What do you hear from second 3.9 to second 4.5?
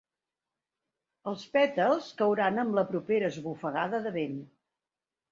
de vent.